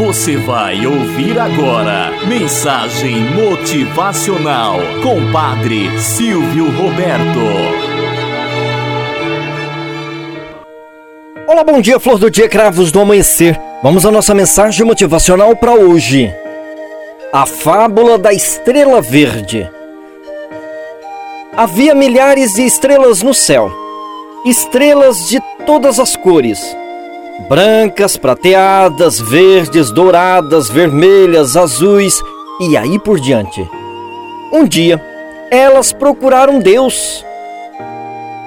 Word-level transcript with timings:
Você 0.00 0.34
vai 0.34 0.86
ouvir 0.86 1.38
agora 1.38 2.10
Mensagem 2.26 3.20
Motivacional 3.34 4.78
com 5.02 5.30
Padre 5.30 5.90
Silvio 6.00 6.70
Roberto. 6.70 7.38
Olá, 11.46 11.62
bom 11.62 11.82
dia, 11.82 12.00
flor 12.00 12.18
do 12.18 12.30
dia, 12.30 12.48
cravos 12.48 12.90
do 12.90 12.98
amanhecer. 12.98 13.60
Vamos 13.82 14.06
à 14.06 14.10
nossa 14.10 14.32
mensagem 14.32 14.86
motivacional 14.86 15.54
para 15.54 15.74
hoje. 15.74 16.34
A 17.30 17.44
fábula 17.44 18.16
da 18.16 18.32
estrela 18.32 19.02
verde. 19.02 19.70
Havia 21.54 21.94
milhares 21.94 22.54
de 22.54 22.62
estrelas 22.62 23.20
no 23.20 23.34
céu, 23.34 23.70
estrelas 24.46 25.28
de 25.28 25.38
todas 25.66 26.00
as 26.00 26.16
cores 26.16 26.58
brancas, 27.48 28.16
prateadas, 28.16 29.18
verdes, 29.18 29.90
douradas, 29.90 30.68
vermelhas, 30.68 31.56
azuis 31.56 32.20
e 32.60 32.76
aí 32.76 32.98
por 32.98 33.18
diante. 33.18 33.68
Um 34.52 34.64
dia, 34.64 35.00
elas 35.50 35.92
procuraram 35.92 36.60
Deus. 36.60 37.24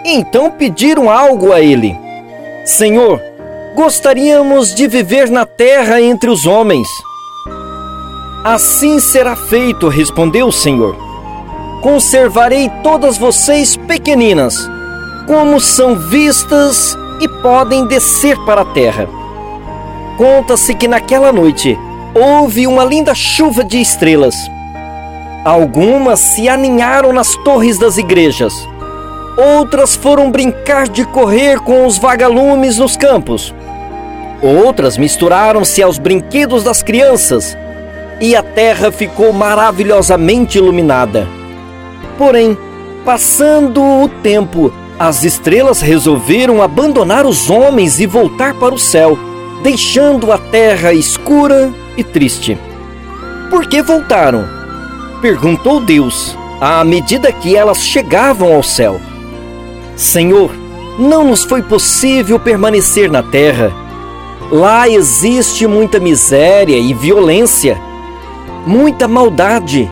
Então 0.05 0.52
pediram 0.52 1.09
algo 1.09 1.52
a 1.52 1.62
Ele: 1.62 1.98
Senhor, 2.66 3.22
gostaríamos 3.76 4.73
de 4.73 4.88
viver 4.88 5.30
na 5.30 5.45
terra 5.45 6.02
entre 6.02 6.30
os 6.30 6.45
homens. 6.45 6.88
Assim 8.44 9.00
será 9.00 9.36
feito, 9.36 9.88
respondeu 9.88 10.48
o 10.48 10.52
Senhor. 10.52 10.98
Conservarei 11.81 12.70
todas 12.81 13.17
vocês 13.17 13.75
pequeninas, 13.75 14.55
como 15.28 15.59
são 15.59 15.95
vistas 15.95 16.98
e 17.23 17.27
podem 17.27 17.86
descer 17.86 18.38
para 18.45 18.62
a 18.62 18.66
terra. 18.66 19.08
Conta-se 20.18 20.76
que 20.76 20.88
naquela 20.88 21.31
noite 21.31 21.77
houve 22.14 22.67
uma 22.67 22.84
linda 22.84 23.16
chuva 23.16 23.64
de 23.64 23.80
estrelas. 23.80 24.36
Algumas 25.45 26.20
se 26.20 26.50
aninharam 26.50 27.14
nas 27.14 27.34
torres 27.38 27.80
das 27.80 27.97
igrejas. 27.97 28.53
Outras 29.38 29.95
foram 29.95 30.30
brincar 30.30 30.88
de 30.88 31.06
correr 31.06 31.59
com 31.62 31.88
os 31.88 31.97
vagalumes 31.97 32.78
nos 32.78 32.97
campos. 32.97 33.56
Outras 34.42 34.97
misturaram-se 34.97 35.81
aos 35.81 35.97
brinquedos 35.97 36.64
das 36.64 36.84
crianças 36.84 37.58
e 38.19 38.36
a 38.36 38.44
terra 38.44 38.92
ficou 38.92 39.31
maravilhosamente 39.31 40.58
iluminada. 40.58 41.28
Porém, 42.17 42.58
passando 43.06 43.81
o 43.81 44.09
tempo, 44.09 44.72
as 44.99 45.23
estrelas 45.23 45.81
resolveram 45.81 46.61
abandonar 46.61 47.25
os 47.25 47.49
homens 47.49 47.99
e 47.99 48.05
voltar 48.05 48.53
para 48.53 48.73
o 48.73 48.80
céu, 48.80 49.17
deixando 49.61 50.31
a 50.31 50.38
terra 50.38 50.94
escura 50.94 51.73
e 51.97 52.03
triste. 52.03 52.58
Por 53.50 53.67
que 53.67 53.81
voltaram? 53.81 54.47
Perguntou 55.22 55.80
Deus, 55.80 56.38
à 56.59 56.83
medida 56.83 57.31
que 57.31 57.55
elas 57.55 57.80
chegavam 57.80 58.53
ao 58.53 58.63
céu. 58.63 59.00
Senhor, 59.95 60.52
não 60.97 61.23
nos 61.23 61.44
foi 61.44 61.61
possível 61.61 62.39
permanecer 62.39 63.09
na 63.11 63.23
terra. 63.23 63.72
Lá 64.52 64.88
existe 64.88 65.66
muita 65.66 66.00
miséria 66.00 66.78
e 66.78 66.94
violência, 66.94 67.80
muita 68.66 69.07
maldade, 69.07 69.89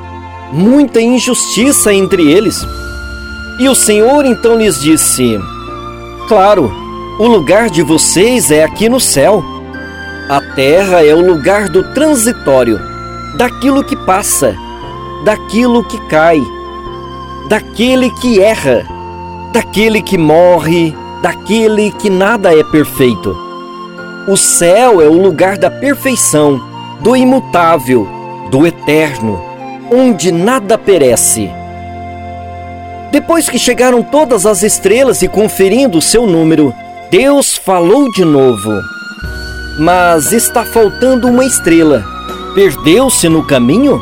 muita 0.52 1.02
injustiça 1.02 1.94
entre 1.94 2.32
eles. 2.32 2.66
E 3.60 3.70
o 3.70 3.76
Senhor 3.76 4.26
então 4.26 4.56
lhes 4.56 4.80
disse: 4.80 5.40
Claro, 6.28 6.72
o 7.20 7.28
lugar 7.28 7.70
de 7.70 7.84
vocês 7.84 8.50
é 8.52 8.64
aqui 8.64 8.90
no 8.90 9.00
céu. 9.00 9.44
A 10.30 10.42
terra 10.56 11.06
é 11.06 11.14
o 11.14 11.26
lugar 11.26 11.70
do 11.70 11.84
transitório, 11.94 12.80
daquilo 13.38 13.84
que 13.84 13.96
passa, 13.96 14.56
daquilo 15.26 15.84
que 15.84 15.98
cai, 16.08 16.42
daquele 17.50 18.10
que 18.12 18.42
erra, 18.42 18.86
daquele 19.52 20.02
que 20.02 20.18
morre, 20.18 20.96
daquele 21.22 21.92
que 21.92 22.10
nada 22.10 22.58
é 22.58 22.64
perfeito. 22.64 23.38
O 24.28 24.38
céu 24.38 25.02
é 25.02 25.08
o 25.08 25.22
lugar 25.22 25.58
da 25.58 25.70
perfeição, 25.70 26.62
do 27.02 27.16
imutável, 27.16 28.08
do 28.50 28.66
eterno, 28.66 29.40
onde 29.92 30.32
nada 30.32 30.78
perece. 30.78 31.61
Depois 33.12 33.50
que 33.50 33.60
chegaram 33.60 34.02
todas 34.02 34.46
as 34.46 34.64
estrelas 34.64 35.22
e 35.22 35.28
conferindo 35.28 35.98
o 35.98 36.02
seu 36.02 36.26
número, 36.26 36.74
Deus 37.12 37.58
falou 37.58 38.10
de 38.10 38.24
novo. 38.24 38.72
Mas 39.78 40.32
está 40.32 40.64
faltando 40.64 41.28
uma 41.28 41.44
estrela. 41.44 42.06
Perdeu-se 42.56 43.28
no 43.28 43.46
caminho? 43.46 44.02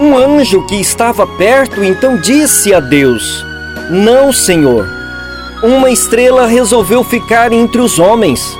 Um 0.00 0.16
anjo 0.16 0.64
que 0.66 0.76
estava 0.80 1.26
perto 1.26 1.84
então 1.84 2.16
disse 2.16 2.72
a 2.72 2.80
Deus: 2.80 3.44
Não, 3.90 4.32
Senhor. 4.32 4.88
Uma 5.62 5.90
estrela 5.90 6.46
resolveu 6.46 7.04
ficar 7.04 7.52
entre 7.52 7.82
os 7.82 7.98
homens. 7.98 8.56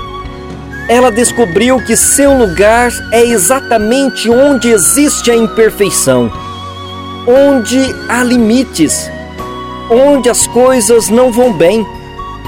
Ela 0.87 1.11
descobriu 1.11 1.79
que 1.79 1.97
seu 1.97 2.37
lugar 2.37 2.91
é 3.11 3.25
exatamente 3.25 4.29
onde 4.29 4.69
existe 4.69 5.31
a 5.31 5.37
imperfeição, 5.37 6.31
onde 7.27 7.95
há 8.09 8.23
limites 8.23 9.11
onde 9.91 10.29
as 10.29 10.47
coisas 10.47 11.09
não 11.09 11.33
vão 11.33 11.53
bem, 11.53 11.87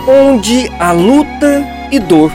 onde 0.06 0.70
há 0.78 0.92
luta 0.92 1.64
e 1.90 1.98
dor. 1.98 2.32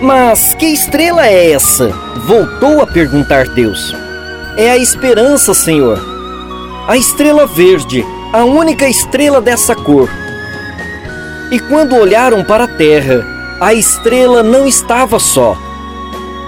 Mas 0.00 0.54
que 0.54 0.66
estrela 0.66 1.26
é 1.26 1.52
essa? 1.52 1.88
Voltou 2.26 2.80
a 2.80 2.86
perguntar 2.86 3.48
Deus. 3.48 3.94
É 4.56 4.70
a 4.70 4.76
esperança, 4.76 5.54
Senhor. 5.54 5.98
A 6.86 6.96
estrela 6.96 7.46
verde, 7.46 8.04
a 8.32 8.44
única 8.44 8.88
estrela 8.88 9.40
dessa 9.40 9.74
cor. 9.74 10.08
E 11.50 11.58
quando 11.58 11.96
olharam 11.96 12.44
para 12.44 12.64
a 12.64 12.68
terra, 12.68 13.24
a 13.60 13.72
estrela 13.72 14.42
não 14.42 14.66
estava 14.66 15.18
só. 15.18 15.56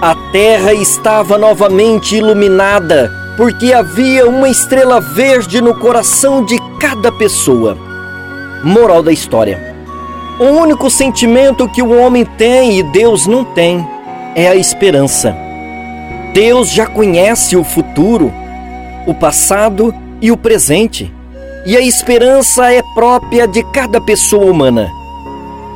A 0.01 0.13
terra 0.31 0.73
estava 0.73 1.37
novamente 1.37 2.15
iluminada, 2.15 3.11
porque 3.37 3.71
havia 3.71 4.27
uma 4.27 4.49
estrela 4.49 4.99
verde 4.99 5.61
no 5.61 5.75
coração 5.75 6.43
de 6.43 6.57
cada 6.79 7.11
pessoa. 7.11 7.77
Moral 8.63 9.03
da 9.03 9.13
história: 9.13 9.75
o 10.39 10.45
único 10.45 10.89
sentimento 10.89 11.69
que 11.69 11.83
o 11.83 11.95
homem 11.95 12.25
tem 12.25 12.79
e 12.79 12.83
Deus 12.83 13.27
não 13.27 13.45
tem 13.45 13.87
é 14.35 14.47
a 14.49 14.55
esperança. 14.55 15.37
Deus 16.33 16.69
já 16.69 16.87
conhece 16.87 17.55
o 17.55 17.63
futuro, 17.63 18.33
o 19.05 19.13
passado 19.13 19.93
e 20.19 20.31
o 20.31 20.37
presente, 20.37 21.13
e 21.65 21.77
a 21.77 21.81
esperança 21.81 22.71
é 22.71 22.81
própria 22.93 23.47
de 23.47 23.63
cada 23.71 24.01
pessoa 24.01 24.45
humana, 24.45 24.89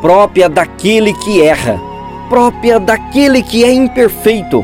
própria 0.02 0.50
daquele 0.50 1.14
que 1.14 1.42
erra, 1.42 1.80
própria 2.30 2.80
daquele 2.80 3.42
que 3.42 3.64
é 3.64 3.72
imperfeito, 3.72 4.64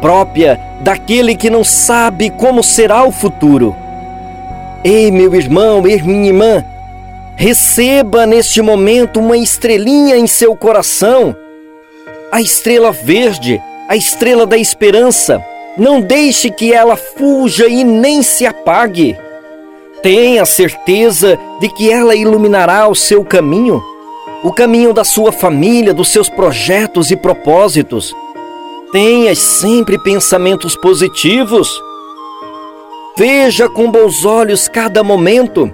própria 0.00 0.60
daquele 0.80 1.36
que 1.36 1.50
não 1.50 1.62
sabe 1.62 2.30
como 2.30 2.62
será 2.62 3.04
o 3.04 3.12
futuro 3.12 3.76
Ei, 4.82 5.10
meu 5.10 5.34
irmão, 5.34 5.86
ei, 5.86 6.00
minha 6.00 6.28
irmã, 6.28 6.64
receba 7.36 8.24
neste 8.24 8.62
momento 8.62 9.20
uma 9.20 9.36
estrelinha 9.36 10.16
em 10.16 10.26
seu 10.26 10.56
coração, 10.56 11.36
a 12.32 12.40
estrela 12.40 12.90
verde, 12.90 13.60
a 13.86 13.94
estrela 13.94 14.46
da 14.46 14.56
esperança. 14.56 15.44
Não 15.76 16.00
deixe 16.00 16.50
que 16.50 16.72
ela 16.72 16.96
fuja 16.96 17.68
e 17.68 17.84
nem 17.84 18.22
se 18.22 18.46
apague. 18.46 19.18
Tenha 20.02 20.46
certeza 20.46 21.38
de 21.60 21.68
que 21.68 21.90
ela 21.90 22.14
iluminará 22.14 22.88
o 22.88 22.94
seu 22.94 23.22
caminho, 23.22 23.82
o 24.42 24.50
caminho 24.50 24.94
da 24.94 25.04
sua 25.04 25.30
família, 25.30 25.92
dos 25.92 26.08
seus 26.08 26.30
projetos 26.30 27.10
e 27.10 27.16
propósitos. 27.16 28.14
Tenha 28.92 29.34
sempre 29.34 29.98
pensamentos 29.98 30.76
positivos 30.76 31.80
Veja 33.20 33.68
com 33.68 33.90
bons 33.90 34.24
olhos 34.24 34.66
cada 34.66 35.04
momento. 35.04 35.70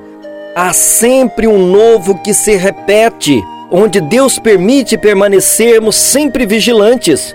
Há 0.53 0.73
sempre 0.73 1.47
um 1.47 1.71
novo 1.71 2.21
que 2.21 2.35
se 2.35 2.57
repete, 2.57 3.41
onde 3.71 4.01
Deus 4.01 4.37
permite 4.37 4.99
permanecermos 4.99 5.95
sempre 5.95 6.45
vigilantes. 6.45 7.33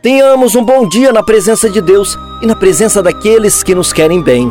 Tenhamos 0.00 0.54
um 0.54 0.64
bom 0.64 0.88
dia 0.88 1.12
na 1.12 1.22
presença 1.22 1.68
de 1.68 1.82
Deus 1.82 2.16
e 2.40 2.46
na 2.46 2.56
presença 2.56 3.02
daqueles 3.02 3.62
que 3.62 3.74
nos 3.74 3.92
querem 3.92 4.22
bem. 4.22 4.50